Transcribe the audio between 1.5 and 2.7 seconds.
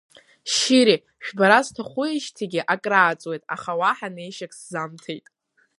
сҭахуижьҭеигьы